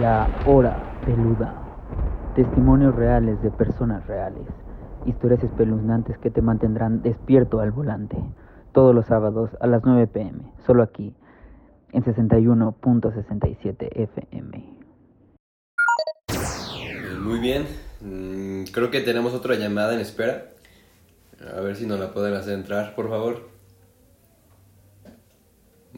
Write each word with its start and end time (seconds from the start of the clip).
La 0.00 0.28
Hora 0.46 1.00
Peluda. 1.04 1.54
Testimonios 2.36 2.94
reales 2.94 3.42
de 3.42 3.50
personas 3.50 4.06
reales. 4.06 4.46
Historias 5.06 5.42
espeluznantes 5.42 6.16
que 6.18 6.30
te 6.30 6.40
mantendrán 6.40 7.02
despierto 7.02 7.58
al 7.58 7.72
volante. 7.72 8.16
Todos 8.72 8.94
los 8.94 9.06
sábados 9.06 9.50
a 9.60 9.66
las 9.66 9.82
9 9.84 10.06
pm. 10.06 10.52
Solo 10.64 10.84
aquí. 10.84 11.16
En 11.92 12.04
61.67 12.04 13.88
FM. 13.92 14.78
Muy 17.20 17.40
bien. 17.40 17.66
Mm, 18.00 18.70
Creo 18.72 18.92
que 18.92 19.00
tenemos 19.00 19.34
otra 19.34 19.56
llamada 19.56 19.94
en 19.94 20.00
espera. 20.00 20.50
A 21.56 21.60
ver 21.60 21.74
si 21.74 21.86
nos 21.86 21.98
la 21.98 22.12
pueden 22.12 22.34
hacer 22.34 22.54
entrar, 22.54 22.94
por 22.94 23.08
favor. 23.08 23.48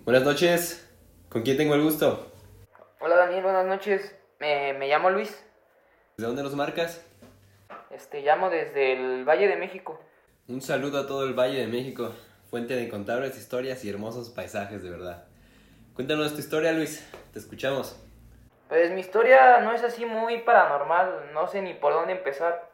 Buenas 0.07 0.25
noches. 0.25 0.89
¿Con 1.29 1.43
quién 1.43 1.59
tengo 1.59 1.75
el 1.75 1.83
gusto? 1.83 2.30
Daniel, 3.31 3.45
buenas 3.45 3.67
noches. 3.67 4.19
Me, 4.41 4.73
me 4.73 4.89
llamo 4.89 5.09
Luis. 5.09 5.47
¿De 6.17 6.27
dónde 6.27 6.43
nos 6.43 6.57
marcas? 6.57 7.07
Este, 7.91 8.23
llamo 8.23 8.51
desde 8.51 8.95
el 8.95 9.25
Valle 9.25 9.47
de 9.47 9.55
México. 9.55 10.01
Un 10.49 10.61
saludo 10.61 10.99
a 10.99 11.07
todo 11.07 11.23
el 11.23 11.33
Valle 11.33 11.61
de 11.61 11.69
México, 11.69 12.11
fuente 12.51 12.75
de 12.75 12.83
incontables 12.83 13.39
historias 13.39 13.85
y 13.85 13.91
hermosos 13.91 14.31
paisajes, 14.31 14.83
de 14.83 14.91
verdad. 14.91 15.29
Cuéntanos 15.95 16.35
tu 16.35 16.41
historia, 16.41 16.73
Luis. 16.73 17.09
Te 17.33 17.39
escuchamos. 17.39 18.05
Pues 18.69 18.91
mi 18.91 19.01
historia 19.01 19.61
no 19.61 19.71
es 19.75 19.85
así 19.85 20.05
muy 20.05 20.39
paranormal, 20.39 21.31
no 21.33 21.47
sé 21.47 21.63
ni 21.63 21.75
por 21.75 21.93
dónde 21.93 22.15
empezar. 22.15 22.69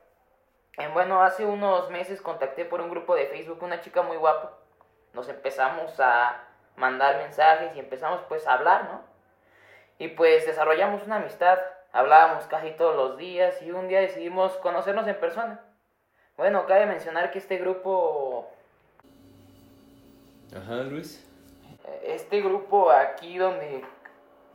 Eh, 0.78 0.88
bueno, 0.95 1.23
hace 1.23 1.45
unos 1.45 1.91
meses 1.91 2.23
contacté 2.23 2.64
por 2.64 2.80
un 2.80 2.88
grupo 2.88 3.14
de 3.14 3.27
Facebook 3.27 3.62
una 3.62 3.83
chica 3.83 4.00
muy 4.00 4.16
guapa. 4.16 4.56
Nos 5.12 5.28
empezamos 5.28 6.00
a 6.00 6.45
mandar 6.77 7.19
mensajes 7.19 7.77
y 7.77 7.78
empezamos 7.78 8.23
pues 8.27 8.47
a 8.47 8.55
hablar, 8.55 8.84
¿no? 8.84 9.16
Y 9.98 10.09
pues 10.09 10.46
desarrollamos 10.46 11.02
una 11.05 11.16
amistad, 11.16 11.59
hablábamos 11.92 12.46
casi 12.46 12.70
todos 12.73 12.95
los 12.96 13.16
días 13.16 13.60
y 13.62 13.70
un 13.70 13.89
día 13.89 14.00
decidimos 14.00 14.53
conocernos 14.58 15.06
en 15.06 15.19
persona. 15.19 15.61
Bueno, 16.36 16.66
cabe 16.66 16.86
mencionar 16.86 17.30
que 17.30 17.38
este 17.38 17.56
grupo 17.56 18.50
Ajá, 20.55 20.83
Luis. 20.83 21.27
este 22.03 22.42
grupo 22.42 22.91
aquí 22.91 23.38
donde 23.38 23.83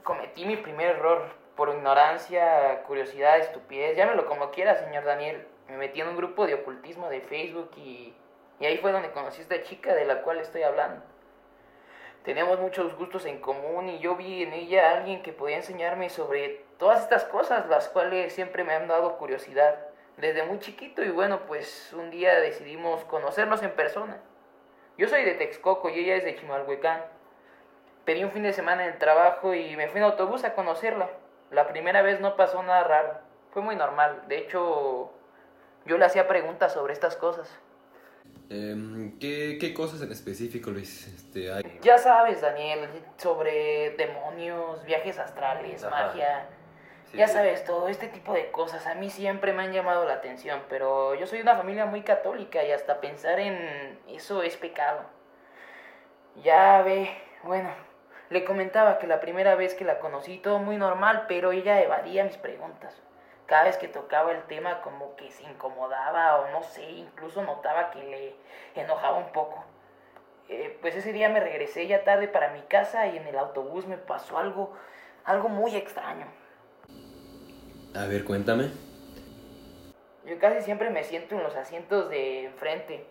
cometí 0.04 0.46
mi 0.46 0.58
primer 0.58 0.96
error 0.96 1.24
por 1.56 1.70
ignorancia, 1.70 2.84
curiosidad, 2.84 3.40
estupidez, 3.40 3.98
llámelo 3.98 4.26
como 4.28 4.52
quiera, 4.52 4.76
señor 4.76 5.04
Daniel. 5.04 5.48
Me 5.68 5.78
metí 5.78 6.02
en 6.02 6.10
un 6.10 6.18
grupo 6.18 6.46
de 6.46 6.56
ocultismo 6.56 7.10
de 7.10 7.22
Facebook 7.22 7.72
y, 7.78 8.14
y 8.60 8.66
ahí 8.66 8.78
fue 8.78 8.92
donde 8.92 9.12
conocí 9.12 9.40
a 9.40 9.44
esta 9.44 9.64
chica 9.64 9.94
de 9.96 10.06
la 10.06 10.22
cual 10.22 10.40
estoy 10.40 10.64
hablando. 10.64 11.02
Teníamos 12.24 12.60
muchos 12.60 12.96
gustos 12.96 13.26
en 13.26 13.40
común 13.40 13.90
y 13.90 13.98
yo 13.98 14.16
vi 14.16 14.44
en 14.44 14.54
ella 14.54 14.90
a 14.90 14.98
alguien 14.98 15.24
que 15.24 15.34
podía 15.34 15.58
enseñarme 15.58 16.10
sobre 16.10 16.64
todas 16.78 17.02
estas 17.02 17.24
cosas, 17.26 17.68
las 17.68 17.90
cuales 17.90 18.32
siempre 18.34 18.64
me 18.64 18.74
han 18.74 18.88
dado 18.88 19.18
curiosidad 19.18 19.88
desde 20.18 20.44
muy 20.44 20.60
chiquito 20.60 21.04
y 21.04 21.10
bueno, 21.10 21.48
pues 21.48 21.92
un 21.94 22.12
día 22.12 22.40
decidimos 22.40 23.04
conocernos 23.06 23.64
en 23.64 23.72
persona. 23.72 24.22
Yo 25.00 25.08
soy 25.08 25.24
de 25.24 25.34
Texcoco 25.34 25.90
y 25.90 26.00
ella 26.00 26.16
es 26.16 26.24
de 26.24 26.36
Chimalhuacán. 26.36 27.02
Pedí 28.06 28.24
un 28.24 28.32
fin 28.32 28.44
de 28.44 28.54
semana 28.54 28.84
en 28.86 28.94
el 28.94 29.00
trabajo 29.00 29.56
y 29.56 29.76
me 29.76 29.88
fui 29.88 30.00
en 30.00 30.06
autobús 30.06 30.44
a 30.44 30.54
conocerla. 30.54 31.10
La 31.50 31.70
primera 31.70 32.04
vez 32.04 32.20
no 32.20 32.36
pasó 32.36 32.62
nada 32.62 32.84
raro, 32.84 33.18
fue 33.52 33.64
muy 33.64 33.76
normal. 33.76 34.24
De 34.28 34.38
hecho, 34.38 35.12
yo 35.86 35.98
le 35.98 36.06
hacía 36.06 36.28
preguntas 36.28 36.74
sobre 36.74 36.94
estas 36.94 37.16
cosas. 37.16 37.60
Em, 38.54 39.18
¿qué, 39.18 39.58
qué 39.62 39.74
cosas 39.74 40.02
en 40.02 40.12
específico, 40.12 40.72
Luis? 40.72 41.08
Este, 41.08 41.54
hay? 41.54 41.64
Ya 41.82 41.98
sabes, 41.98 42.42
Daniel, 42.42 42.90
sobre 43.16 43.92
demonios, 43.92 44.84
viajes 44.84 45.18
astrales, 45.20 45.82
Ajá. 45.86 46.08
magia. 46.08 46.50
Sí, 47.10 47.18
ya 47.18 47.28
sí. 47.28 47.34
sabes, 47.34 47.64
todo 47.64 47.88
este 47.88 48.10
tipo 48.10 48.34
de 48.34 48.52
cosas 48.52 48.86
a 48.88 48.96
mí 48.96 49.10
siempre 49.10 49.54
me 49.54 49.64
han 49.64 49.72
llamado 49.72 50.04
la 50.04 50.16
atención, 50.16 50.64
pero 50.68 51.16
yo 51.16 51.28
soy 51.28 51.38
de 51.38 51.44
una 51.44 51.56
familia 51.56 51.86
muy 51.86 52.02
católica 52.02 52.62
y 52.66 52.74
hasta 52.74 53.00
pensar 53.00 53.40
en 53.40 53.98
eso 54.10 54.44
es 54.44 54.58
pecado. 54.58 55.06
Ya 56.44 56.82
ve, 56.82 57.10
bueno, 57.44 57.70
le 58.30 58.44
comentaba 58.44 59.00
que 59.00 59.08
la 59.08 59.22
primera 59.22 59.56
vez 59.56 59.76
que 59.76 59.86
la 59.86 60.00
conocí 60.00 60.40
todo 60.40 60.60
muy 60.60 60.76
normal, 60.76 61.24
pero 61.30 61.54
ella 61.54 61.82
evadía 61.82 62.26
mis 62.26 62.38
preguntas. 62.38 63.02
Cada 63.52 63.66
vez 63.66 63.76
que 63.76 63.90
tocaba 63.90 64.32
el 64.32 64.44
tema 64.44 64.80
como 64.80 65.18
que 65.18 65.30
se 65.30 65.44
incomodaba 65.44 66.38
o 66.38 66.52
no 66.52 66.64
sé, 66.64 66.90
incluso 66.90 67.44
notaba 67.44 67.92
que 67.92 68.02
le 68.02 68.34
enojaba 68.82 69.18
un 69.18 69.34
poco. 69.34 69.66
Eh, 70.48 70.78
pues 70.80 70.96
ese 70.96 71.12
día 71.12 71.28
me 71.28 71.42
regresé 71.42 71.86
ya 71.86 72.06
tarde 72.06 72.30
para 72.30 72.54
mi 72.54 72.62
casa 72.62 73.08
y 73.08 73.18
en 73.18 73.28
el 73.28 73.38
autobús 73.38 73.86
me 73.88 73.98
pasó 73.98 74.38
algo, 74.38 74.72
algo 75.26 75.50
muy 75.50 75.76
extraño. 75.76 76.28
A 77.94 78.06
ver, 78.06 78.24
cuéntame. 78.24 78.72
Yo 80.24 80.40
casi 80.40 80.62
siempre 80.62 80.90
me 80.90 81.04
siento 81.04 81.36
en 81.36 81.44
los 81.44 81.58
asientos 81.58 82.10
de 82.10 82.46
enfrente, 82.46 83.06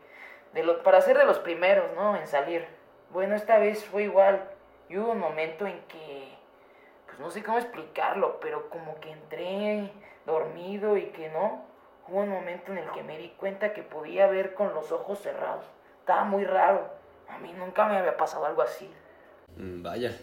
de 0.54 0.62
lo, 0.62 0.82
para 0.82 1.02
ser 1.02 1.18
de 1.18 1.26
los 1.26 1.38
primeros, 1.40 1.94
¿no? 1.94 2.16
En 2.16 2.26
salir. 2.26 2.66
Bueno, 3.10 3.34
esta 3.34 3.58
vez 3.58 3.84
fue 3.84 4.04
igual. 4.04 4.42
Y 4.88 4.96
hubo 4.96 5.12
un 5.12 5.18
momento 5.18 5.66
en 5.66 5.78
que, 5.82 6.34
pues 7.04 7.18
no 7.18 7.30
sé 7.30 7.42
cómo 7.42 7.58
explicarlo, 7.58 8.40
pero 8.40 8.70
como 8.70 8.98
que 9.00 9.10
entré 9.10 9.90
dormido 10.30 10.96
y 10.96 11.06
que 11.06 11.28
no. 11.30 11.64
Hubo 12.08 12.20
un 12.20 12.30
momento 12.30 12.72
en 12.72 12.78
el 12.78 12.90
que 12.90 13.02
me 13.02 13.18
di 13.18 13.28
cuenta 13.36 13.72
que 13.72 13.82
podía 13.82 14.26
ver 14.26 14.54
con 14.54 14.74
los 14.74 14.90
ojos 14.90 15.20
cerrados. 15.20 15.64
Estaba 16.00 16.24
muy 16.24 16.44
raro. 16.44 16.90
A 17.28 17.38
mí 17.38 17.52
nunca 17.52 17.86
me 17.86 17.96
había 17.98 18.16
pasado 18.16 18.46
algo 18.46 18.62
así. 18.62 18.90
Mm, 19.56 19.82
Vaya. 19.82 20.16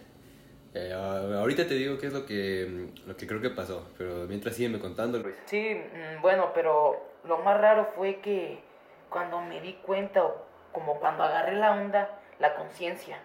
Eh, 0.73 0.93
ahorita 0.93 1.65
te 1.65 1.73
digo 1.75 1.97
qué 1.97 2.07
es 2.07 2.13
lo 2.13 2.25
que, 2.25 2.89
lo 3.05 3.15
que 3.15 3.25
creo 3.25 3.41
que 3.41 3.49
pasó, 3.49 3.87
pero 3.97 4.25
mientras 4.27 4.55
sígueme 4.55 4.79
contando, 4.79 5.17
Luis. 5.17 5.35
Sí, 5.45 5.73
mm, 5.73 6.21
bueno, 6.21 6.51
pero 6.53 7.01
lo 7.23 7.37
más 7.39 7.59
raro 7.59 7.85
fue 7.95 8.19
que 8.19 8.59
cuando 9.09 9.41
me 9.41 9.61
di 9.61 9.73
cuenta, 9.75 10.23
o 10.23 10.45
como 10.73 10.99
cuando 10.99 11.23
agarré 11.23 11.55
la 11.55 11.71
onda, 11.71 12.19
la 12.39 12.53
conciencia, 12.55 13.17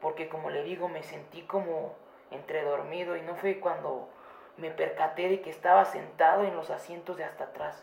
porque 0.00 0.28
como 0.28 0.50
le 0.50 0.62
digo, 0.62 0.88
me 0.88 1.02
sentí 1.02 1.42
como 1.42 1.96
entre 2.30 2.62
dormido 2.62 3.16
y 3.16 3.22
no 3.22 3.34
fue 3.36 3.58
cuando 3.58 4.08
me 4.56 4.70
percaté 4.70 5.28
de 5.28 5.40
que 5.40 5.50
estaba 5.50 5.84
sentado 5.84 6.44
en 6.44 6.54
los 6.56 6.70
asientos 6.70 7.16
de 7.16 7.24
hasta 7.24 7.44
atrás, 7.44 7.82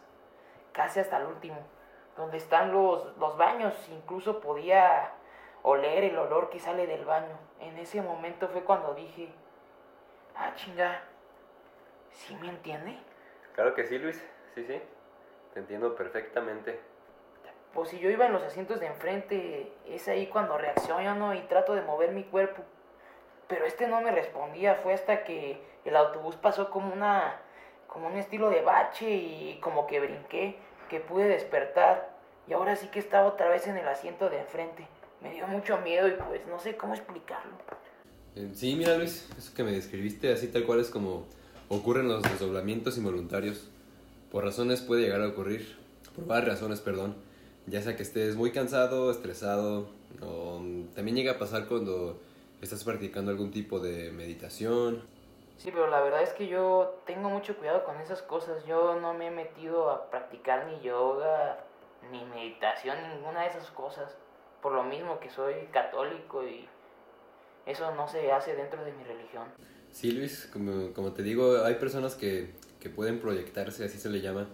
casi 0.72 1.00
hasta 1.00 1.18
el 1.18 1.26
último, 1.26 1.58
donde 2.16 2.38
están 2.38 2.72
los, 2.72 3.18
los 3.18 3.38
baños, 3.38 3.74
incluso 3.90 4.40
podía 4.40 5.12
oler 5.64 6.04
el 6.04 6.18
olor 6.18 6.50
que 6.50 6.60
sale 6.60 6.88
del 6.88 7.06
baño. 7.06 7.38
En 7.60 7.78
ese 7.78 8.02
momento 8.02 8.48
fue 8.50 8.64
cuando 8.64 8.94
dije, 8.94 9.30
ah, 10.36 10.54
chinga, 10.56 11.02
¿sí 12.12 12.36
me 12.36 12.50
entiende? 12.50 12.98
Claro 13.54 13.74
que 13.74 13.86
sí, 13.86 13.98
Luis. 13.98 14.24
Sí, 14.56 14.64
sí. 14.66 14.82
Te 15.54 15.60
entiendo 15.60 15.96
perfectamente. 15.96 16.80
Pues 17.74 17.90
si 17.90 18.00
yo 18.00 18.10
iba 18.10 18.26
en 18.26 18.34
los 18.34 18.44
asientos 18.44 18.80
de 18.80 18.88
enfrente, 18.88 19.72
es 19.86 20.08
ahí 20.08 20.28
cuando 20.28 20.58
reacciono 20.58 21.34
y 21.34 21.42
trato 21.42 21.76
de 21.76 21.82
mover 21.82 22.12
mi 22.12 22.24
cuerpo. 22.24 22.64
Pero 23.50 23.66
este 23.66 23.88
no 23.88 24.00
me 24.00 24.12
respondía, 24.12 24.76
fue 24.76 24.94
hasta 24.94 25.24
que 25.26 25.60
el 25.84 25.96
autobús 25.96 26.36
pasó 26.36 26.70
como 26.70 26.94
una 26.94 27.42
como 27.88 28.08
un 28.08 28.18
estilo 28.18 28.52
de 28.52 28.62
bache 28.62 29.10
y 29.10 29.60
como 29.62 29.88
que 29.88 30.00
brinqué, 30.00 30.56
que 30.90 31.00
pude 31.00 31.28
despertar 31.28 32.16
y 32.48 32.54
ahora 32.54 32.76
sí 32.76 32.88
que 32.88 33.00
estaba 33.00 33.28
otra 33.28 33.50
vez 33.50 33.66
en 33.66 33.78
el 33.78 33.88
asiento 33.88 34.30
de 34.30 34.40
enfrente. 34.40 34.88
Me 35.22 35.34
dio 35.34 35.48
mucho 35.48 35.80
miedo 35.80 36.08
y 36.08 36.12
pues 36.12 36.46
no 36.48 36.60
sé 36.60 36.78
cómo 36.78 36.94
explicarlo. 36.94 37.52
Eh, 38.36 38.52
Sí, 38.54 38.76
mira, 38.76 38.96
Luis, 38.96 39.28
eso 39.38 39.54
que 39.56 39.64
me 39.64 39.72
describiste 39.72 40.32
así 40.32 40.48
tal 40.48 40.66
cual 40.66 40.80
es 40.80 40.90
como 40.90 41.26
ocurren 41.68 42.08
los 42.08 42.22
desdoblamientos 42.22 42.98
involuntarios. 42.98 43.70
Por 44.32 44.44
razones 44.46 44.82
puede 44.82 45.02
llegar 45.02 45.22
a 45.22 45.28
ocurrir, 45.28 45.78
por 46.16 46.28
varias 46.28 46.50
razones, 46.54 46.82
perdón. 46.82 47.16
Ya 47.66 47.82
sea 47.82 47.96
que 47.96 48.04
estés 48.04 48.36
muy 48.36 48.52
cansado, 48.52 49.10
estresado, 49.10 49.90
o 50.22 50.62
también 50.94 51.18
llega 51.18 51.34
a 51.34 51.40
pasar 51.40 51.66
cuando 51.66 52.20
estás 52.62 52.84
practicando 52.84 53.32
algún 53.32 53.52
tipo 53.52 53.80
de 53.80 54.12
meditación. 54.12 55.04
Sí, 55.58 55.72
pero 55.72 55.88
la 55.88 56.02
verdad 56.02 56.24
es 56.24 56.32
que 56.32 56.48
yo 56.48 57.02
tengo 57.06 57.30
mucho 57.30 57.58
cuidado 57.58 57.84
con 57.84 58.00
esas 58.00 58.22
cosas. 58.22 58.66
Yo 58.66 59.00
no 59.00 59.14
me 59.14 59.28
he 59.28 59.32
metido 59.32 59.90
a 59.90 60.10
practicar 60.10 60.68
ni 60.68 60.80
yoga, 60.82 61.66
ni 62.12 62.24
meditación, 62.26 62.98
ninguna 63.16 63.42
de 63.42 63.50
esas 63.50 63.70
cosas. 63.72 64.16
Por 64.62 64.74
lo 64.74 64.84
mismo 64.84 65.20
que 65.20 65.30
soy 65.30 65.54
católico 65.72 66.46
y 66.46 66.68
eso 67.66 67.94
no 67.96 68.08
se 68.08 68.32
hace 68.32 68.56
dentro 68.56 68.84
de 68.84 68.94
mi 68.94 69.04
religión. 69.04 69.48
Sí, 69.92 70.12
Luis, 70.12 70.50
como, 70.52 70.94
como 70.94 71.14
te 71.14 71.24
digo, 71.24 71.64
hay 71.64 71.76
personas 71.76 72.16
que, 72.16 72.52
que 72.80 72.90
pueden 72.90 73.20
proyectarse, 73.20 73.84
así 73.84 73.98
se 73.98 74.10
le 74.10 74.22
llama, 74.22 74.48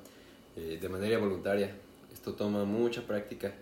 eh, 0.56 0.80
de 0.82 0.90
manera 0.90 1.18
voluntaria. 1.20 1.76
Esto 2.12 2.34
toma 2.34 2.66
mucha 2.66 3.02
práctica, 3.02 3.54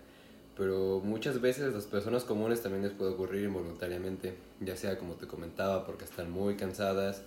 pero 0.56 1.00
muchas 1.02 1.40
veces 1.40 1.74
las 1.74 1.84
personas 1.86 2.24
comunes 2.24 2.62
también 2.62 2.84
les 2.84 2.92
puede 2.92 3.12
ocurrir 3.12 3.44
involuntariamente, 3.44 4.34
ya 4.60 4.76
sea 4.76 4.98
como 4.98 5.14
te 5.14 5.26
comentaba, 5.26 5.84
porque 5.84 6.04
están 6.04 6.30
muy 6.30 6.56
cansadas, 6.56 7.24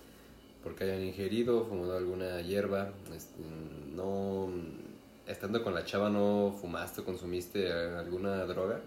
porque 0.62 0.84
hayan 0.84 1.02
ingerido, 1.02 1.64
fumado 1.66 1.96
alguna 1.96 2.40
hierba, 2.40 2.90
este, 3.14 3.42
no, 3.94 4.48
estando 5.26 5.62
con 5.62 5.74
la 5.74 5.84
chava 5.84 6.08
no 6.08 6.54
fumaste 6.60 7.02
o 7.02 7.04
consumiste 7.04 7.70
alguna 7.70 8.44
droga. 8.46 8.80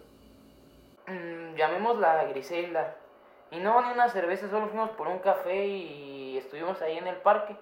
Mm, 1.08 1.56
llamémosla 1.56 2.26
Griselda. 2.26 2.96
Y 3.52 3.58
no, 3.60 3.82
ni 3.86 3.92
una 3.94 4.10
cerveza, 4.10 4.50
solo 4.50 4.70
fuimos 4.70 4.92
por 4.92 5.08
un 5.08 5.20
café 5.20 5.68
y 5.68 6.38
estuvimos 6.38 6.82
ahí 6.82 6.98
en 6.98 7.08
el 7.08 7.18
parque. 7.18 7.56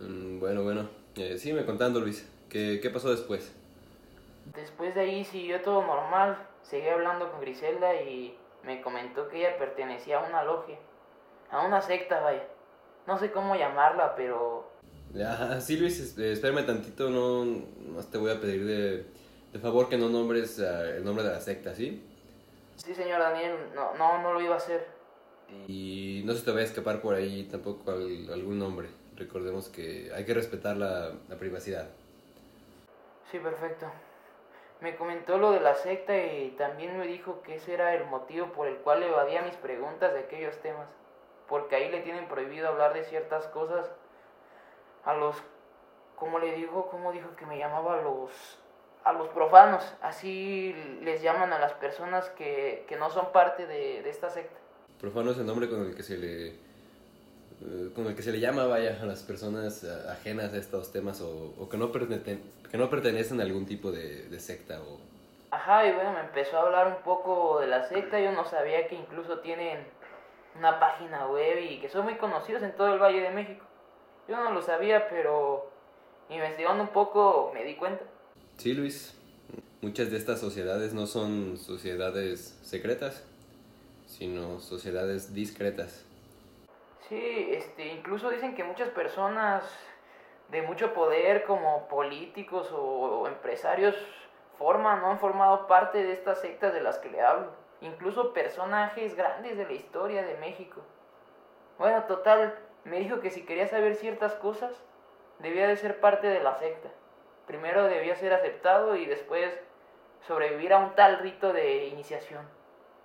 Mm, 0.00 0.40
bueno, 0.40 0.62
bueno. 0.62 0.88
Eh, 1.16 1.38
sígueme 1.38 1.64
contando, 1.64 2.00
Luis. 2.00 2.28
¿Qué, 2.48 2.80
¿Qué 2.82 2.90
pasó 2.90 3.10
después? 3.10 3.54
Después 4.54 4.94
de 4.94 5.00
ahí 5.02 5.24
siguió 5.24 5.60
todo 5.62 5.84
normal. 5.84 6.36
Seguí 6.62 6.88
hablando 6.88 7.30
con 7.30 7.40
Griselda 7.40 7.94
y 8.02 8.36
me 8.62 8.80
comentó 8.82 9.28
que 9.28 9.38
ella 9.38 9.58
pertenecía 9.58 10.18
a 10.20 10.28
una 10.28 10.44
logia. 10.44 10.78
A 11.50 11.66
una 11.66 11.80
secta, 11.82 12.20
vaya. 12.20 12.46
No 13.06 13.18
sé 13.18 13.30
cómo 13.32 13.54
llamarla, 13.56 14.14
pero... 14.14 14.70
Ya, 15.12 15.60
sí, 15.60 15.76
Luis, 15.76 16.16
eh, 16.18 16.32
espérame 16.32 16.64
tantito. 16.64 17.10
No, 17.10 17.44
más 17.94 18.10
te 18.10 18.18
voy 18.18 18.30
a 18.30 18.40
pedir 18.40 18.64
de, 18.64 19.06
de 19.52 19.58
favor 19.58 19.88
que 19.88 19.98
no 19.98 20.08
nombres 20.08 20.58
eh, 20.58 20.96
el 20.96 21.04
nombre 21.04 21.24
de 21.24 21.30
la 21.32 21.40
secta, 21.40 21.74
¿sí? 21.74 22.02
Sí, 22.76 22.94
señor 22.94 23.20
Daniel, 23.20 23.56
no, 23.74 23.94
no, 23.94 24.22
no 24.22 24.32
lo 24.32 24.40
iba 24.40 24.54
a 24.54 24.58
hacer. 24.58 24.86
Y 25.68 26.22
no 26.24 26.32
se 26.32 26.42
te 26.44 26.50
vaya 26.50 26.62
a 26.62 26.66
escapar 26.68 27.02
por 27.02 27.14
ahí 27.14 27.44
tampoco 27.44 27.90
al- 27.90 28.32
algún 28.32 28.58
nombre. 28.58 28.88
Recordemos 29.16 29.68
que 29.68 30.10
hay 30.14 30.24
que 30.24 30.32
respetar 30.32 30.76
la, 30.78 31.12
la 31.28 31.36
privacidad. 31.36 31.88
Sí, 33.30 33.38
perfecto. 33.38 33.86
Me 34.82 34.96
comentó 34.96 35.38
lo 35.38 35.52
de 35.52 35.60
la 35.60 35.76
secta 35.76 36.16
y 36.16 36.56
también 36.58 36.98
me 36.98 37.06
dijo 37.06 37.40
que 37.42 37.54
ese 37.54 37.72
era 37.72 37.94
el 37.94 38.04
motivo 38.06 38.48
por 38.48 38.66
el 38.66 38.78
cual 38.78 39.02
evadía 39.02 39.42
mis 39.42 39.54
preguntas 39.54 40.12
de 40.12 40.20
aquellos 40.20 40.56
temas. 40.58 40.88
Porque 41.48 41.76
ahí 41.76 41.88
le 41.88 42.00
tienen 42.00 42.26
prohibido 42.26 42.66
hablar 42.66 42.92
de 42.92 43.04
ciertas 43.04 43.46
cosas 43.48 43.88
a 45.04 45.14
los, 45.14 45.36
como 46.16 46.40
le 46.40 46.52
dijo, 46.54 46.88
como 46.88 47.12
dijo 47.12 47.28
que 47.36 47.46
me 47.46 47.58
llamaba 47.58 48.00
a 48.00 48.02
los, 48.02 48.58
a 49.04 49.12
los 49.12 49.28
profanos. 49.28 49.94
Así 50.02 50.74
les 51.02 51.22
llaman 51.22 51.52
a 51.52 51.60
las 51.60 51.74
personas 51.74 52.28
que, 52.30 52.84
que 52.88 52.96
no 52.96 53.08
son 53.10 53.30
parte 53.30 53.68
de, 53.68 54.02
de 54.02 54.10
esta 54.10 54.30
secta. 54.30 54.58
Profano 55.00 55.30
es 55.30 55.38
el 55.38 55.46
nombre 55.46 55.68
con 55.68 55.82
el 55.82 55.94
que 55.94 56.02
se 56.02 56.16
le 56.16 56.71
con 57.94 58.06
el 58.06 58.14
que 58.14 58.22
se 58.22 58.32
le 58.32 58.40
llama 58.40 58.66
vaya 58.66 58.98
a 59.00 59.06
las 59.06 59.22
personas 59.22 59.84
eh, 59.84 59.88
ajenas 60.10 60.52
a 60.52 60.56
estos 60.56 60.92
temas 60.92 61.20
o, 61.20 61.54
o 61.58 61.68
que 61.68 61.76
no 61.76 61.92
pertenecen 61.92 62.42
que 62.70 62.78
no 62.78 62.88
pertenecen 62.90 63.40
a 63.40 63.44
algún 63.44 63.66
tipo 63.66 63.92
de, 63.92 64.28
de 64.28 64.40
secta 64.40 64.80
o 64.82 64.98
Ajá, 65.50 65.86
y 65.86 65.92
bueno, 65.92 66.12
me 66.14 66.20
empezó 66.20 66.56
a 66.56 66.62
hablar 66.62 66.86
un 66.86 67.02
poco 67.04 67.60
de 67.60 67.66
la 67.66 67.86
secta. 67.86 68.18
Yo 68.18 68.32
no 68.32 68.42
sabía 68.46 68.88
que 68.88 68.94
incluso 68.94 69.40
tienen 69.40 69.84
una 70.58 70.80
página 70.80 71.26
web 71.26 71.58
y 71.60 71.78
que 71.78 71.90
son 71.90 72.04
muy 72.04 72.14
conocidos 72.16 72.62
en 72.62 72.72
todo 72.74 72.94
el 72.94 72.98
Valle 72.98 73.20
de 73.20 73.30
México. 73.30 73.62
Yo 74.28 74.36
no 74.36 74.50
lo 74.50 74.62
sabía, 74.62 75.08
pero 75.10 75.70
investigando 76.30 76.82
un 76.84 76.88
poco 76.88 77.50
me 77.52 77.64
di 77.64 77.74
cuenta. 77.74 78.02
sí 78.56 78.72
Luis 78.72 79.14
muchas 79.82 80.10
de 80.10 80.16
estas 80.16 80.40
sociedades 80.40 80.94
no 80.94 81.06
son 81.06 81.58
sociedades 81.58 82.58
secretas 82.62 83.24
sino 84.06 84.60
sociedades 84.60 85.34
discretas 85.34 86.04
Sí, 87.12 87.50
este, 87.50 87.88
incluso 87.88 88.30
dicen 88.30 88.54
que 88.54 88.64
muchas 88.64 88.88
personas 88.88 89.62
de 90.48 90.62
mucho 90.62 90.94
poder, 90.94 91.44
como 91.44 91.86
políticos 91.86 92.72
o 92.72 93.26
empresarios, 93.26 93.94
forman 94.56 95.04
o 95.04 95.10
han 95.10 95.18
formado 95.18 95.66
parte 95.66 96.02
de 96.02 96.14
estas 96.14 96.40
sectas 96.40 96.72
de 96.72 96.80
las 96.80 96.96
que 97.00 97.10
le 97.10 97.20
hablo. 97.20 97.50
Incluso 97.82 98.32
personajes 98.32 99.14
grandes 99.14 99.58
de 99.58 99.66
la 99.66 99.74
historia 99.74 100.22
de 100.22 100.38
México. 100.38 100.80
Bueno, 101.76 102.02
total, 102.04 102.54
me 102.84 103.00
dijo 103.00 103.20
que 103.20 103.28
si 103.28 103.44
quería 103.44 103.68
saber 103.68 103.96
ciertas 103.96 104.32
cosas, 104.36 104.72
debía 105.38 105.68
de 105.68 105.76
ser 105.76 106.00
parte 106.00 106.28
de 106.28 106.42
la 106.42 106.56
secta. 106.56 106.88
Primero 107.46 107.84
debía 107.84 108.16
ser 108.16 108.32
aceptado 108.32 108.96
y 108.96 109.04
después 109.04 109.52
sobrevivir 110.26 110.72
a 110.72 110.78
un 110.78 110.94
tal 110.94 111.18
rito 111.18 111.52
de 111.52 111.88
iniciación. 111.88 112.48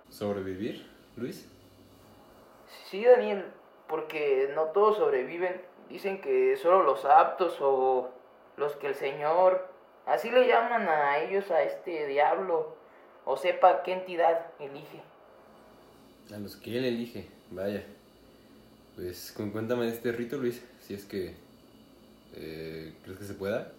sobrevivir 0.08 0.90
Luis 1.14 1.46
Sí, 2.86 3.04
Daniel, 3.04 3.44
porque 3.88 4.50
no 4.54 4.64
todos 4.66 4.96
sobreviven. 4.98 5.60
Dicen 5.88 6.20
que 6.20 6.56
solo 6.56 6.82
los 6.82 7.04
aptos 7.04 7.56
o 7.60 8.10
los 8.56 8.76
que 8.76 8.88
el 8.88 8.94
Señor, 8.94 9.66
así 10.06 10.30
le 10.30 10.46
llaman 10.46 10.88
a 10.88 11.18
ellos, 11.18 11.50
a 11.50 11.62
este 11.62 12.06
diablo, 12.06 12.76
o 13.24 13.36
sepa 13.36 13.82
qué 13.82 13.92
entidad 13.94 14.46
elige. 14.58 15.00
a 16.34 16.38
los 16.38 16.56
que 16.56 16.76
él 16.76 16.84
elige 16.84 17.26
vaya 17.50 17.82
pues 18.96 19.32
cu- 19.34 19.50
cuéntame 19.50 19.84
de 19.86 19.92
este 19.92 20.12
rito 20.12 20.36
Luis 20.36 20.62
si 20.80 20.92
es 20.92 21.04
que 21.06 21.34
eh, 22.34 22.92
crees 23.02 23.18
que 23.18 23.24
se 23.24 23.34
pueda 23.34 23.72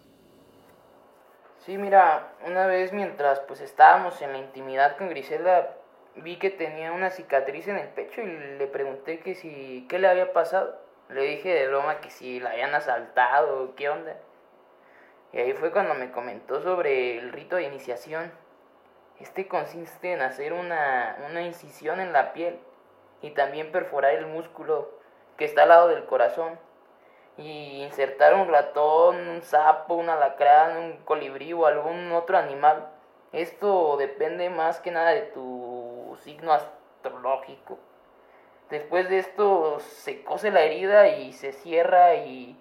Sí, 1.66 1.78
mira, 1.78 2.34
una 2.48 2.66
vez 2.66 2.94
mientras 2.94 3.40
pues 3.42 3.62
estábamos 3.62 4.20
en 4.22 4.32
la 4.32 4.40
intimidad 4.40 4.98
con 4.98 5.10
Griselda, 5.10 5.76
vi 6.16 6.38
que 6.38 6.50
tenía 6.50 6.92
una 6.92 7.10
cicatriz 7.10 7.68
en 7.68 7.78
el 7.78 7.88
pecho 7.90 8.22
y 8.22 8.26
le 8.58 8.68
pregunté 8.68 9.20
que 9.20 9.36
si, 9.36 9.86
qué 9.90 10.00
le 10.00 10.08
había 10.08 10.34
pasado. 10.34 10.78
Le 11.10 11.22
dije 11.24 11.50
de 11.50 11.68
broma 11.68 12.02
que 12.02 12.10
si 12.12 12.40
la 12.40 12.52
habían 12.52 12.76
asaltado, 12.76 13.74
qué 13.76 13.90
onda. 13.90 14.16
Y 15.34 15.40
ahí 15.40 15.54
fue 15.54 15.72
cuando 15.72 15.94
me 15.94 16.12
comentó 16.12 16.62
sobre 16.62 17.18
el 17.18 17.32
rito 17.32 17.56
de 17.56 17.64
iniciación. 17.64 18.32
Este 19.20 19.48
consiste 19.48 20.14
en 20.14 20.22
hacer 20.22 20.54
una, 20.54 21.18
una 21.30 21.42
incisión 21.42 22.00
en 22.00 22.14
la 22.14 22.34
piel 22.34 22.60
y 23.22 23.32
también 23.32 23.72
perforar 23.72 24.14
el 24.14 24.28
músculo 24.28 24.90
que 25.38 25.46
está 25.46 25.64
al 25.64 25.70
lado 25.70 25.88
del 25.90 26.06
corazón 26.06 26.60
y 27.38 27.84
insertar 27.84 28.34
un 28.34 28.50
ratón, 28.50 29.28
un 29.28 29.42
sapo, 29.42 29.96
un 29.96 30.10
alacrán, 30.10 30.78
un 30.78 30.98
colibrí 31.06 31.54
o 31.54 31.66
algún 31.66 32.12
otro 32.12 32.38
animal. 32.38 32.90
Esto 33.32 33.98
depende 33.98 34.50
más 34.50 34.80
que 34.80 34.92
nada 34.92 35.12
de 35.12 35.22
tu 35.22 35.69
signo 36.20 36.54
astrológico. 36.54 37.80
Después 38.70 39.10
de 39.10 39.20
esto 39.20 39.80
se 39.80 40.24
cose 40.24 40.52
la 40.52 40.62
herida 40.62 41.18
y 41.18 41.34
se 41.34 41.54
cierra 41.54 42.16
y 42.16 42.56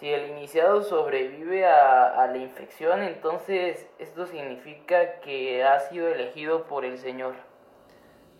si 0.00 0.08
el 0.08 0.30
iniciado 0.30 0.82
sobrevive 0.82 1.66
a, 1.66 2.26
la 2.26 2.38
infección, 2.38 3.02
entonces 3.02 3.86
esto 3.98 4.26
significa 4.26 5.20
que 5.20 5.62
ha 5.62 5.80
sido 5.88 6.08
elegido 6.08 6.66
por 6.66 6.84
el 6.84 6.98
Señor. 6.98 7.34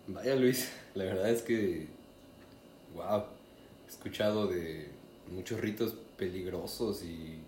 Vaya 0.06 0.34
Luis, 0.34 0.74
la 0.94 1.04
verdad 1.04 1.30
es 1.30 1.42
que, 1.42 1.86
wow, 2.94 3.24
he 3.86 3.90
escuchado 3.90 4.46
de 4.46 4.90
muchos 5.28 5.60
ritos 5.60 5.94
peligrosos 6.16 7.04
y, 7.04 7.40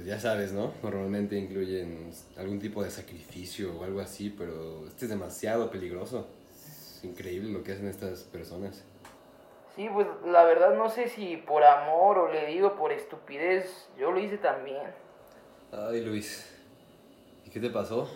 pues 0.00 0.08
ya 0.08 0.18
sabes, 0.18 0.52
¿no? 0.52 0.72
Normalmente 0.82 1.36
incluyen 1.36 2.10
algún 2.38 2.58
tipo 2.58 2.82
de 2.82 2.90
sacrificio 2.90 3.78
o 3.78 3.84
algo 3.84 4.00
así, 4.00 4.30
pero 4.30 4.86
este 4.86 5.04
es 5.04 5.10
demasiado 5.10 5.70
peligroso. 5.70 6.26
Es 6.54 7.04
increíble 7.04 7.50
lo 7.50 7.62
que 7.62 7.72
hacen 7.72 7.86
estas 7.86 8.22
personas. 8.22 8.82
Sí, 9.76 9.90
pues 9.92 10.06
la 10.24 10.44
verdad 10.44 10.74
no 10.74 10.88
sé 10.88 11.08
si 11.08 11.36
por 11.36 11.62
amor 11.64 12.16
o 12.16 12.32
le 12.32 12.46
digo 12.46 12.76
por 12.76 12.92
estupidez, 12.92 13.90
yo 13.98 14.10
lo 14.10 14.18
hice 14.18 14.38
también. 14.38 14.80
Ay 15.70 16.00
Luis, 16.00 16.50
¿y 17.44 17.50
qué 17.50 17.60
te 17.60 17.68
pasó? 17.68 18.08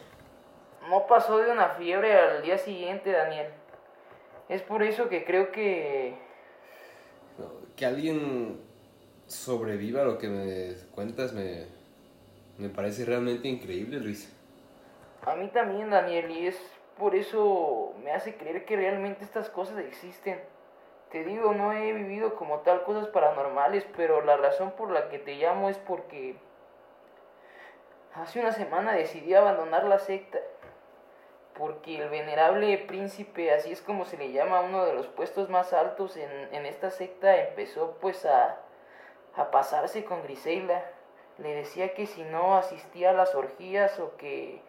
No 0.88 1.07
pasó 1.07 1.37
de 1.37 1.50
una 1.50 1.69
fiebre 1.75 2.19
al 2.19 2.43
día 2.43 2.57
siguiente, 2.57 3.12
Daniel. 3.12 3.49
Es 4.49 4.62
por 4.62 4.83
eso 4.83 5.11
que 5.11 5.26
creo 5.26 5.53
que... 5.53 6.17
No, 7.37 7.50
Que 7.76 7.85
alguien 7.85 8.59
sobreviva 9.35 10.05
lo 10.05 10.19
que 10.19 10.29
me 10.29 10.75
cuentas 10.93 11.33
me, 11.33 11.67
me 12.59 12.69
parece 12.69 13.05
realmente 13.05 13.49
increíble, 13.49 13.99
Luis. 13.99 14.33
A 15.26 15.35
mí 15.35 15.49
también, 15.49 15.91
Daniel, 15.91 16.31
y 16.31 16.47
es 16.47 16.57
por 16.99 17.14
eso 17.14 17.95
me 18.03 18.12
hace 18.12 18.37
creer 18.37 18.64
que 18.64 18.76
realmente 18.76 19.25
estas 19.25 19.50
cosas 19.50 19.79
existen. 19.79 20.41
Te 21.11 21.25
digo, 21.25 21.53
no 21.55 21.73
he 21.73 21.93
vivido 21.93 22.35
como 22.37 22.61
tal 22.61 22.85
cosas 22.85 23.09
paranormales, 23.09 23.87
pero 23.97 24.21
la 24.23 24.37
razón 24.37 24.73
por 24.73 24.91
la 24.91 25.09
que 25.09 25.19
te 25.19 25.37
llamo 25.37 25.69
es 25.69 25.79
porque 25.79 26.37
hace 28.14 28.41
una 28.41 28.53
semana 28.53 28.93
decidí 28.93 29.35
abandonar 29.35 29.85
la 29.85 29.99
secta. 29.99 30.38
Porque 31.57 32.03
el 32.03 32.09
venerable 32.09 32.76
príncipe, 32.79 33.53
así 33.53 33.71
es 33.71 33.81
como 33.81 34.05
se 34.05 34.17
le 34.17 34.33
llama 34.33 34.61
uno 34.61 34.85
de 34.85 34.93
los 34.93 35.07
puestos 35.07 35.49
más 35.49 35.73
altos 35.73 36.17
en, 36.17 36.31
en 36.53 36.67
esta 36.67 36.91
secta, 36.91 37.37
empezó 37.37 37.97
pues 38.00 38.26
a, 38.26 38.59
a 39.37 39.50
pasarse 39.50 40.05
con 40.05 40.23
Griselda. 40.23 40.85
Le 41.38 41.55
decía 41.55 41.95
que 41.95 42.07
si 42.07 42.23
no 42.23 42.57
asistía 42.57 43.11
a 43.11 43.14
las 43.14 43.35
orgías 43.35 43.99
o 43.99 44.17
que 44.17 44.62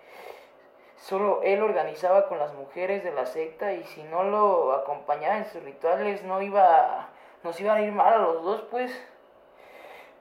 solo 0.98 1.41
él 1.43 1.62
organizaba 1.62 2.27
con 2.27 2.39
las 2.39 2.53
mujeres 2.53 3.03
de 3.03 3.12
la 3.12 3.25
secta 3.25 3.74
y 3.74 3.84
si 3.84 4.03
no 4.03 4.24
lo 4.24 4.74
acompañaba 4.74 5.38
en 5.38 5.45
sus 5.45 5.62
rituales 5.62 6.24
no 6.24 6.41
iba 6.41 7.10
nos 7.43 7.60
iba 7.60 7.74
a 7.74 7.81
ir 7.81 7.91
mal 7.91 8.13
a 8.13 8.17
los 8.17 8.43
dos 8.43 8.62
pues 8.72 8.91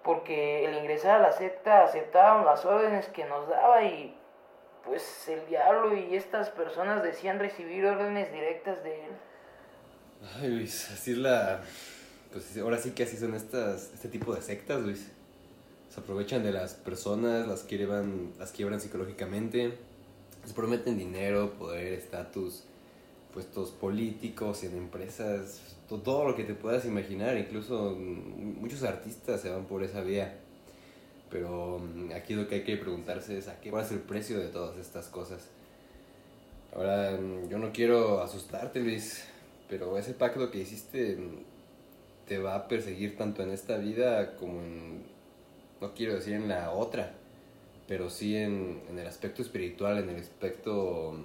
porque 0.03 0.67
el 0.67 0.77
ingresar 0.77 1.21
a 1.21 1.23
la 1.23 1.33
secta 1.33 1.85
aceptaban 1.85 2.45
las 2.45 2.65
órdenes 2.67 3.09
que 3.09 3.25
nos 3.25 3.49
daba 3.49 3.83
y 3.83 4.15
pues 4.85 5.29
el 5.29 5.47
diablo 5.47 5.97
y 5.97 6.15
estas 6.15 6.51
personas 6.51 7.03
decían 7.03 7.39
recibir 7.39 7.87
órdenes 7.87 8.31
directas 8.31 8.85
de 8.85 9.07
él. 9.07 9.11
Ay, 10.39 10.49
Luis, 10.49 10.91
así 10.91 11.13
es 11.13 11.19
la. 11.19 11.63
Pues 12.35 12.59
ahora 12.59 12.79
sí 12.79 12.91
que 12.91 13.05
así 13.05 13.17
son 13.17 13.33
estas, 13.37 13.93
este 13.95 14.09
tipo 14.09 14.35
de 14.35 14.43
sectas, 14.43 14.83
Luis. 14.83 15.07
Se 15.89 16.01
aprovechan 16.01 16.43
de 16.43 16.51
las 16.51 16.75
personas, 16.75 17.47
las 17.47 17.63
quiebran, 17.63 18.33
las 18.41 18.51
quiebran 18.51 18.81
psicológicamente, 18.81 19.79
les 20.43 20.53
prometen 20.53 20.99
dinero, 20.99 21.53
poder, 21.53 21.93
estatus, 21.93 22.65
puestos 23.33 23.71
políticos, 23.71 24.65
en 24.65 24.77
empresas, 24.77 25.61
todo 25.89 26.29
lo 26.29 26.35
que 26.35 26.43
te 26.43 26.55
puedas 26.55 26.85
imaginar, 26.87 27.39
incluso 27.39 27.95
mm, 27.97 28.61
muchos 28.61 28.83
artistas 28.83 29.41
se 29.41 29.51
van 29.51 29.67
por 29.67 29.85
esa 29.85 30.01
vía. 30.01 30.37
Pero 31.31 31.79
mm, 31.79 32.15
aquí 32.17 32.35
lo 32.35 32.49
que 32.49 32.57
hay 32.57 32.65
que 32.65 32.77
preguntarse 32.77 33.39
es 33.39 33.47
a 33.47 33.61
qué 33.61 33.71
va 33.71 33.83
a 33.83 33.85
ser 33.85 33.99
el 33.99 34.03
precio 34.03 34.41
de 34.41 34.49
todas 34.49 34.77
estas 34.77 35.07
cosas. 35.07 35.47
Ahora, 36.75 37.13
mm, 37.13 37.49
yo 37.49 37.59
no 37.59 37.73
quiero 37.73 38.23
asustarte, 38.23 38.81
Luis, 38.81 39.23
pero 39.69 39.97
ese 39.97 40.15
pacto 40.15 40.51
que 40.51 40.59
hiciste 40.59 41.17
te 42.27 42.39
va 42.39 42.55
a 42.55 42.69
perseguir 42.69 43.17
tanto 43.17 43.43
en 43.43 43.51
esta 43.51 43.77
vida 43.77 44.37
como 44.37 44.61
en, 44.61 45.05
no 45.81 45.95
quiero 45.95 46.15
decir 46.15 46.35
en 46.35 46.49
la 46.49 46.71
otra, 46.71 47.13
pero 47.87 48.11
sí 48.11 48.37
en, 48.37 48.83
en 48.89 48.99
el 48.99 49.07
aspecto 49.07 49.43
espiritual, 49.43 49.99
en 49.99 50.11
el 50.11 50.21
aspecto 50.21 51.17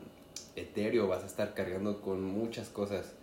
etéreo, 0.55 1.07
vas 1.07 1.23
a 1.23 1.27
estar 1.27 1.53
cargando 1.53 2.01
con 2.01 2.23
muchas 2.23 2.69
cosas. 2.69 3.13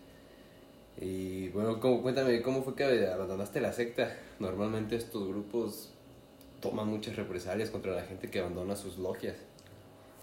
Y 0.99 1.49
bueno, 1.50 1.78
¿cómo, 1.80 2.00
cuéntame, 2.02 2.40
¿cómo 2.40 2.62
fue 2.62 2.75
que 2.75 3.06
abandonaste 3.06 3.61
la 3.61 3.73
secta? 3.73 4.16
Normalmente 4.38 4.97
estos 4.97 5.28
grupos 5.28 5.92
toman 6.61 6.88
muchas 6.88 7.16
represalias 7.16 7.71
contra 7.71 7.92
la 7.92 8.02
gente 8.02 8.30
que 8.30 8.40
abandona 8.40 8.76
sus 8.76 8.97
logias. 8.97 9.37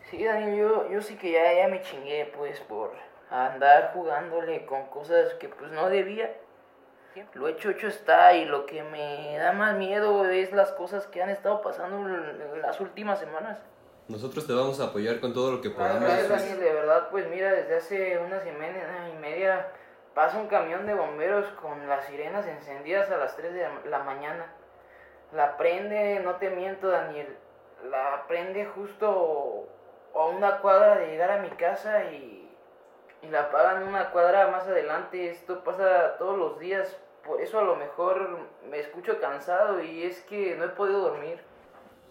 Sí, 0.09 0.23
Daniel, 0.23 0.57
yo, 0.57 0.91
yo 0.91 1.01
sí 1.01 1.15
que 1.15 1.31
ya, 1.31 1.53
ya 1.53 1.67
me 1.67 1.81
chingué, 1.81 2.31
pues, 2.35 2.59
por 2.61 2.91
andar 3.29 3.91
jugándole 3.93 4.65
con 4.65 4.85
cosas 4.87 5.33
que 5.35 5.49
pues 5.49 5.71
no 5.71 5.89
debía. 5.89 6.35
Lo 7.33 7.47
hecho, 7.47 7.69
hecho 7.69 7.87
está, 7.87 8.33
y 8.33 8.45
lo 8.45 8.65
que 8.65 8.83
me 8.83 9.37
da 9.37 9.53
más 9.53 9.75
miedo 9.75 10.25
es 10.25 10.51
las 10.51 10.71
cosas 10.71 11.07
que 11.07 11.21
han 11.21 11.29
estado 11.29 11.61
pasando 11.61 11.97
en 11.97 12.61
las 12.61 12.79
últimas 12.79 13.19
semanas. 13.19 13.59
Nosotros 14.07 14.45
te 14.45 14.53
vamos 14.53 14.79
a 14.79 14.85
apoyar 14.85 15.19
con 15.19 15.33
todo 15.33 15.51
lo 15.51 15.61
que 15.61 15.69
podamos. 15.69 16.01
Gracias, 16.01 16.29
Daniel, 16.29 16.59
de 16.59 16.73
verdad, 16.73 17.07
pues 17.09 17.27
mira, 17.29 17.51
desde 17.51 17.77
hace 17.77 18.17
una 18.19 18.39
semana 18.41 19.09
y 19.09 19.17
media 19.17 19.67
pasa 20.13 20.37
un 20.37 20.47
camión 20.47 20.85
de 20.85 20.93
bomberos 20.93 21.47
con 21.61 21.87
las 21.87 22.05
sirenas 22.05 22.45
encendidas 22.45 23.09
a 23.09 23.17
las 23.17 23.35
3 23.35 23.53
de 23.53 23.67
la 23.89 23.99
mañana. 23.99 24.45
La 25.31 25.57
prende, 25.57 26.19
no 26.19 26.35
te 26.35 26.49
miento, 26.49 26.89
Daniel, 26.89 27.37
la 27.89 28.25
prende 28.27 28.65
justo 28.65 29.67
a 30.13 30.25
una 30.25 30.59
cuadra 30.59 30.97
de 30.97 31.07
llegar 31.07 31.31
a 31.31 31.41
mi 31.41 31.49
casa 31.49 32.03
y, 32.11 32.49
y 33.21 33.27
la 33.29 33.43
apagan 33.43 33.83
una 33.83 34.11
cuadra 34.11 34.47
más 34.47 34.67
adelante. 34.67 35.31
Esto 35.31 35.63
pasa 35.63 36.17
todos 36.17 36.37
los 36.37 36.59
días, 36.59 36.95
por 37.25 37.41
eso 37.41 37.59
a 37.59 37.63
lo 37.63 37.75
mejor 37.75 38.37
me 38.69 38.79
escucho 38.79 39.19
cansado 39.19 39.81
y 39.81 40.03
es 40.03 40.21
que 40.23 40.55
no 40.55 40.65
he 40.65 40.69
podido 40.69 40.99
dormir. 40.99 41.39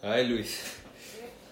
Ay, 0.02 0.28
Luis. 0.28 0.78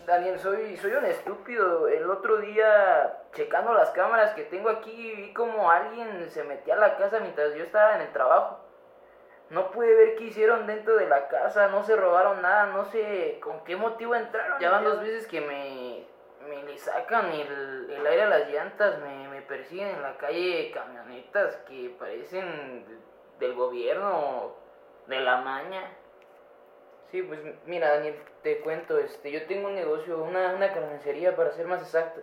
Daniel, 0.07 0.39
soy, 0.41 0.77
soy 0.77 0.93
un 0.93 1.05
estúpido. 1.05 1.87
El 1.87 2.11
otro 2.11 2.39
día, 2.39 3.19
checando 3.33 3.73
las 3.75 3.91
cámaras 3.91 4.35
que 4.35 4.43
tengo 4.45 4.71
aquí, 4.71 5.15
vi 5.15 5.33
como 5.33 5.71
alguien 5.71 6.29
se 6.31 6.43
metía 6.43 6.75
a 6.75 6.79
la 6.79 6.97
casa 6.97 7.21
mientras 7.21 7.55
yo 7.55 7.63
estaba 7.63 7.97
en 7.97 8.03
el 8.03 8.13
trabajo. 8.13 8.59
No 9.51 9.71
pude 9.71 9.95
ver 9.95 10.17
qué 10.17 10.25
hicieron 10.25 10.67
dentro 10.67 10.97
de 10.97 11.09
la 11.09 11.29
casa, 11.29 11.69
no 11.69 11.85
se 11.85 11.97
robaron 11.97 12.41
nada, 12.41 12.67
no 12.67 12.85
sé 12.87 13.39
con 13.43 13.63
qué 13.65 13.77
motivo 13.77 14.15
entraron. 14.15 14.61
Ya 14.61 14.71
van 14.71 14.85
dos 14.85 15.01
veces 15.01 15.27
que 15.27 15.41
me, 15.41 16.07
me 16.49 16.63
le 16.63 16.79
sacan 16.79 17.27
el, 17.33 17.91
el 17.91 18.07
aire 18.07 18.23
a 18.23 18.29
las 18.29 18.49
llantas, 18.49 18.99
me, 19.01 19.29
me 19.29 19.43
persiguen 19.43 19.89
en 19.89 20.03
la 20.03 20.17
calle 20.17 20.71
camionetas 20.73 21.57
que 21.69 21.95
parecen 21.99 22.85
del 23.41 23.55
gobierno, 23.55 24.53
de 25.07 25.21
la 25.21 25.41
maña. 25.41 25.91
Sí, 27.11 27.23
pues 27.23 27.41
mira, 27.67 27.97
Daniel, 27.97 28.15
te 28.43 28.61
cuento, 28.61 28.99
este, 28.99 29.33
yo 29.33 29.45
tengo 29.47 29.69
un 29.69 29.75
negocio, 29.75 30.23
una, 30.23 30.55
una 30.55 30.73
carnicería 30.73 31.35
para 31.35 31.53
ser 31.53 31.67
más 31.67 31.83
exacto. 31.83 32.21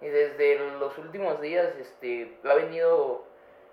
Y 0.00 0.06
desde 0.08 0.58
los 0.78 0.96
últimos 0.96 1.40
días, 1.42 1.74
este, 1.78 2.38
ha 2.44 2.54
venido 2.54 3.24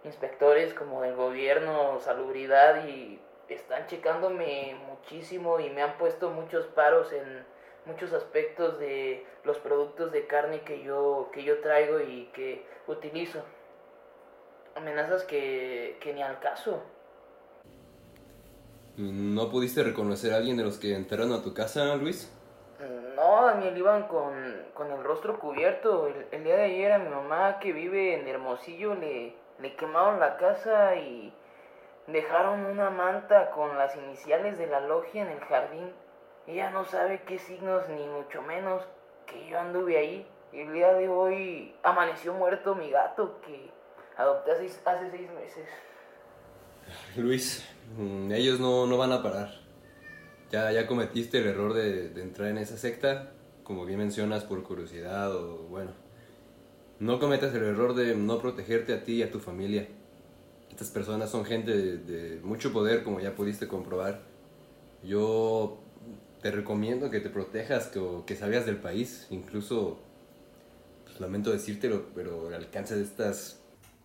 inspectores 0.03 0.73
como 0.73 1.01
del 1.01 1.15
gobierno, 1.15 1.99
salubridad 2.01 2.85
y 2.85 3.21
están 3.47 3.87
checándome 3.87 4.77
muchísimo 4.87 5.59
y 5.59 5.69
me 5.69 5.81
han 5.81 5.97
puesto 5.97 6.29
muchos 6.29 6.65
paros 6.67 7.13
en 7.13 7.45
muchos 7.85 8.11
aspectos 8.11 8.77
de 8.79 9.25
los 9.43 9.57
productos 9.59 10.11
de 10.11 10.27
carne 10.27 10.61
que 10.61 10.81
yo, 10.83 11.29
que 11.31 11.43
yo 11.43 11.61
traigo 11.61 12.01
y 12.01 12.25
que 12.33 12.65
utilizo. 12.87 13.41
Amenazas 14.77 15.24
que, 15.24 15.98
que 16.00 16.13
ni 16.13 16.22
al 16.22 16.39
caso. 16.39 16.84
¿No 18.96 19.50
pudiste 19.50 19.84
reconocer 19.84 20.34
a 20.34 20.38
alguien 20.38 20.57
de 20.57 20.63
los 20.63 20.77
que 20.77 20.96
entraron 20.96 21.34
a 21.34 21.41
tu 21.41 21.53
casa, 21.53 21.96
Luis? 21.96 22.31
No, 23.15 23.46
Daniel, 23.46 23.75
iban 23.77 24.07
con, 24.07 24.34
con 24.74 24.91
el 24.91 25.03
rostro 25.03 25.39
cubierto. 25.39 26.07
El, 26.07 26.27
el, 26.31 26.43
día 26.43 26.57
de 26.57 26.63
ayer 26.65 26.91
a 26.91 27.00
mi 27.00 27.10
mamá 27.10 27.60
que 27.60 27.74
vive 27.74 28.19
en 28.19 28.27
Hermosillo 28.27 28.93
le, 28.96 29.36
le 29.60 29.75
quemaron 29.75 30.19
la 30.19 30.38
casa 30.38 30.96
y 30.96 31.34
dejaron 32.05 32.65
una 32.65 32.89
manta 32.89 33.51
con 33.51 33.77
las 33.77 33.96
iniciales 33.96 34.57
de 34.57 34.67
la 34.67 34.79
logia 34.79 35.24
en 35.24 35.29
el 35.29 35.39
jardín. 35.39 35.91
Ella 36.46 36.69
no 36.69 36.86
sabe 36.86 37.24
qué 37.24 37.39
signos, 37.39 37.89
ni 37.89 38.05
mucho 38.07 38.41
menos 38.43 38.84
que 39.25 39.48
yo 39.48 39.60
anduve 39.60 39.98
ahí. 39.98 40.27
El 40.53 40.72
día 40.74 40.93
de 40.93 41.10
hoy 41.10 41.75
amaneció 41.84 42.34
muerto 42.34 42.74
mi 42.74 42.89
gato 42.89 43.41
que 43.41 43.69
adopté 44.17 44.51
hace, 44.51 44.69
seis 44.69 45.29
meses. 45.31 45.65
Luis, 47.15 47.63
mm, 47.97 48.31
ellos 48.31 48.59
no, 48.59 48.88
no 48.88 48.97
van 48.97 49.12
a 49.12 49.21
parar. 49.21 49.51
Ya, 50.51 50.71
ya 50.71 50.88
cometiste 50.88 51.39
el 51.39 51.47
error 51.47 51.74
de, 51.74 52.07
entrar 52.21 52.50
en 52.50 52.57
esa 52.57 52.77
secta, 52.77 53.31
como 53.63 53.86
bien 53.86 54.00
mencionas, 54.00 54.43
por 54.43 54.63
curiosidad 54.63 55.36
o 55.36 55.67
bueno. 55.69 55.91
No 57.00 57.19
cometas 57.19 57.53
el 57.53 57.63
error 57.63 57.93
de 57.93 58.15
no 58.15 58.39
protegerte 58.39 58.93
a 58.93 59.03
ti 59.03 59.15
y 59.15 59.24
a 59.24 59.31
tu 59.31 59.39
familia. 59.39 59.88
Estas 60.71 60.89
personas 60.89 61.29
son 61.29 61.45
gente 61.45 61.71
de, 61.75 61.97
de 61.97 62.39
mucho 62.41 62.71
poder, 62.74 63.03
como 63.03 63.19
ya 63.19 63.36
pudiste 63.36 63.67
comprobar. 63.67 64.21
Yo 65.03 65.79
te 66.41 66.50
recomiendo 66.51 67.09
que 67.09 67.19
te 67.19 67.29
protejas, 67.29 67.88
que, 67.88 68.01
que 68.25 68.36
salgas 68.36 68.65
del 68.65 68.77
país. 68.77 69.27
Incluso, 69.29 70.00
pues, 71.05 71.19
lamento 71.19 71.51
decírtelo, 71.51 72.05
pero 72.15 72.47
el 72.47 72.53
alcance 72.53 72.95
de 72.95 73.03
estas 73.03 73.59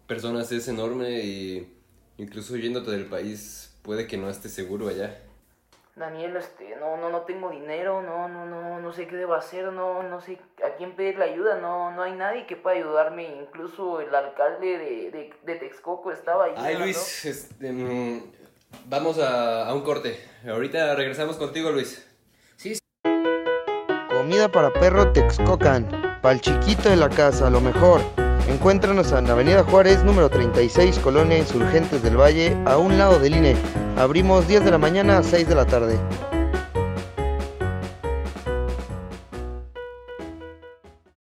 personas 0.06 0.50
es 0.52 0.68
enorme 0.68 1.21
y 1.21 1.78
Incluso 2.18 2.56
yéndote 2.56 2.90
del 2.90 3.06
país, 3.06 3.75
puede 3.82 4.06
que 4.06 4.16
no 4.16 4.28
estés 4.28 4.52
seguro 4.52 4.88
allá. 4.88 5.18
Daniel, 5.97 6.37
este, 6.37 6.76
no, 6.76 6.97
no, 6.97 7.11
no 7.11 7.23
tengo 7.23 7.50
dinero, 7.50 8.00
no, 8.00 8.28
no, 8.28 8.47
no, 8.47 8.80
no 8.80 8.92
sé 8.92 9.06
qué 9.06 9.16
debo 9.16 9.35
hacer, 9.35 9.73
no, 9.73 10.02
no 10.02 10.21
sé 10.21 10.38
a 10.64 10.76
quién 10.76 10.94
pedirle 10.94 11.25
ayuda, 11.25 11.59
no, 11.59 11.90
no 11.90 12.02
hay 12.02 12.12
nadie 12.12 12.47
que 12.47 12.56
pueda 12.56 12.76
ayudarme, 12.76 13.25
incluso 13.42 14.00
el 14.00 14.14
alcalde 14.14 14.78
de, 14.78 15.11
de, 15.11 15.35
de 15.44 15.54
Texcoco 15.56 16.12
estaba 16.12 16.44
ahí. 16.44 16.54
Ay, 16.56 16.78
Luis, 16.78 17.25
este, 17.25 17.73
mm, 17.73 18.23
vamos 18.87 19.18
a, 19.18 19.66
a 19.66 19.75
un 19.75 19.82
corte. 19.82 20.18
Ahorita 20.47 20.94
regresamos 20.94 21.37
contigo, 21.37 21.71
Luis. 21.71 22.09
Sí. 22.56 22.78
Comida 24.09 24.49
para 24.49 24.73
perro 24.73 25.12
Texcocan, 25.12 26.21
pa'l 26.23 26.40
chiquito 26.40 26.88
de 26.88 26.97
la 26.97 27.09
casa, 27.11 27.50
lo 27.50 27.61
mejor. 27.61 28.00
Encuéntranos 28.49 29.13
en 29.13 29.31
Avenida 29.31 29.63
Juárez, 29.63 30.03
número 30.05 30.29
36, 30.29 30.99
Colonia 30.99 31.39
Insurgentes 31.39 32.03
del 32.03 32.21
Valle, 32.21 32.57
a 32.67 32.77
un 32.77 32.99
lado 32.99 33.19
del 33.19 33.37
INE. 33.37 33.57
Abrimos 33.97 34.49
10 34.49 34.65
de 34.65 34.71
la 34.73 34.79
mañana 34.79 35.19
a 35.19 35.23
6 35.23 35.49
de 35.49 35.55
la 35.55 35.65
tarde. 35.65 35.99